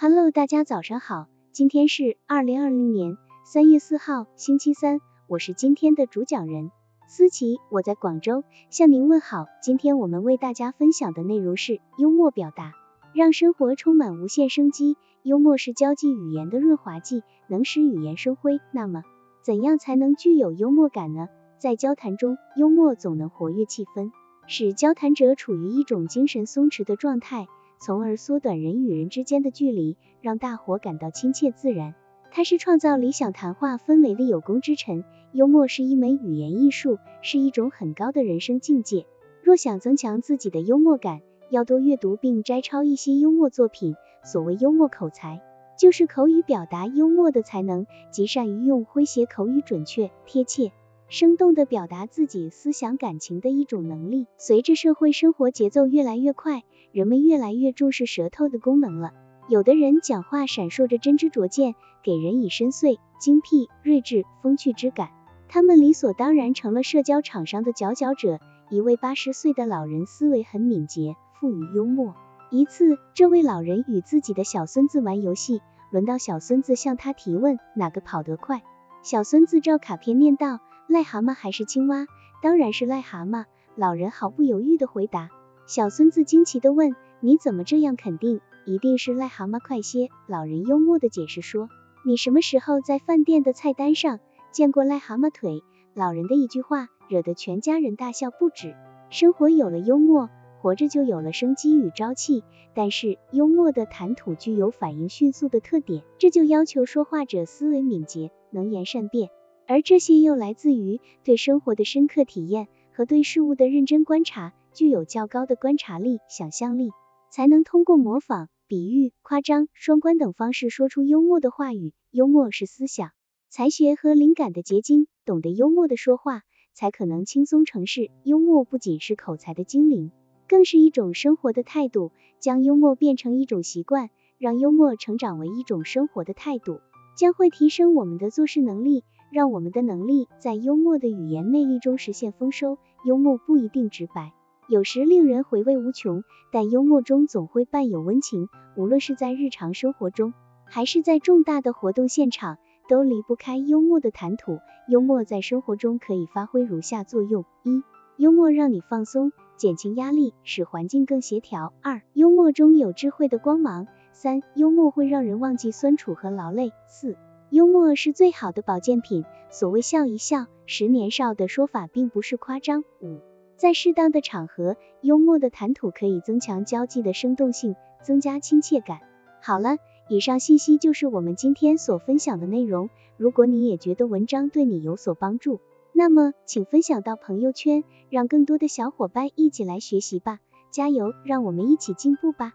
[0.00, 6.70] Hello，大家早上好，今天是二零二零年三月四号，星期三，我是今天的主讲人
[7.08, 9.46] 思琪，我在广州向您问好。
[9.60, 12.74] 今天我们为大家分享的内容是幽默表达，
[13.12, 14.96] 让生活充满无限生机。
[15.24, 18.60] 幽默是交际语言的润滑剂，能使语言生辉。
[18.70, 19.02] 那么，
[19.42, 21.26] 怎样才能具有幽默感呢？
[21.58, 24.12] 在交谈中，幽默总能活跃气氛，
[24.46, 27.48] 使交谈者处于一种精神松弛的状态。
[27.78, 31.94] 从而缩短人与人之间的距离，让大伙感到亲切自然。
[32.30, 35.04] 他是创造理想谈话氛围的有功之臣。
[35.32, 39.06] 幽默是一门语言艺术，是一种很高的人生境界。
[39.42, 41.20] 若想增强自己的幽默感，
[41.50, 43.94] 要多阅读并摘抄一些幽默作品。
[44.24, 45.42] 所谓幽默口才，
[45.78, 50.72] 就是口语表达幽默的才能，即善于用诙谐口语准确、贴切。
[51.10, 54.26] 生动地表达自己思想感情的一种能力。
[54.36, 59.12] 随着社会生活节奏越来越快，人们越来越重视舌头的功能了。
[59.48, 61.74] 有的人讲话闪烁着真知灼见，
[62.04, 65.08] 给人以深邃、精辟、睿智、风趣之感。
[65.48, 68.38] 他们理所当然成了社交场上的佼佼者。
[68.68, 72.14] 一位八十岁的老人思维很敏捷，富于幽默。
[72.50, 78.62] 一次，这位老人与自己的小孙子玩游戏，轮到小孙子向他提问，哪个跑得快？
[79.02, 80.60] 小孙子照卡片念道。
[80.88, 82.06] 癞蛤蟆还是青蛙？
[82.42, 83.44] 当然是癞蛤蟆。
[83.74, 85.28] 老人毫不犹豫的回答。
[85.66, 88.40] 小孙子惊奇的问：你怎么这样肯定？
[88.64, 90.08] 一定是癞蛤蟆快些。
[90.26, 91.68] 老人幽默的解释说：
[92.06, 94.18] 你什么时候在饭店的菜单上
[94.50, 95.62] 见过癞蛤蟆腿？
[95.92, 98.74] 老人的一句话惹得全家人大笑不止。
[99.10, 100.30] 生活有了幽默，
[100.62, 102.44] 活着就有了生机与朝气。
[102.74, 109.30] 但是幽默的谈吐具有反应迅速的特点，这就要求说话者思维敏捷，能言善辩。
[109.68, 116.90] 而这些又来自于对生活的深刻体验和对事物的认真观察，具有较高的观察力、想象力，
[117.30, 121.92] 才能通过模仿、比喻、夸张、双关等方式说出幽默的话语。
[122.10, 123.10] 幽默是思想、
[123.50, 128.10] 才学和灵感的结晶，懂得幽默的说话，才可能轻松成事。
[128.24, 130.10] 幽默不仅是口才的精灵，
[130.48, 132.10] 更是一种生活的态度。
[132.40, 136.80] 将幽默变成一种习惯，让幽默成长为一种生活的态度，
[137.18, 139.04] 将会提升我们的做事能力。
[139.30, 142.78] 让我们的能力在幽默的语言魅力中实现丰收。
[143.04, 144.32] 幽默不一定直白，
[144.68, 148.48] 有时令人回味无穷，但幽默中总会伴有温情。
[148.76, 150.34] 无论是在日常生活中，
[150.64, 152.58] 还是在重大的活动现场，
[152.88, 154.58] 都离不开幽默的谈吐。
[154.88, 157.82] 幽默在生活中可以发挥如下作用：一、
[158.16, 167.16] 幽默让你放松，减轻压力，使环境更协调；二、幽默中有智慧的光芒；三、幽默会让人忘记酸楚和劳累；四。
[167.50, 169.24] 幽默是最好的保健品。
[169.50, 172.84] 所谓笑一笑，十年少的说法并不是夸张。
[173.00, 173.20] 五，
[173.56, 178.98] 在适当的场合，幽默的谈吐可以增强交际的生动性，增加亲切感。
[179.40, 179.78] 好了，
[180.10, 182.90] 以上信息就是我们今天所分享的内容。
[183.16, 185.60] 如果你也觉得文章对你有所帮助，
[185.92, 190.40] 那么请分享到朋友圈，让更多的小伙伴一起来学习吧。
[190.70, 192.52] 加油，让我们一起进步吧。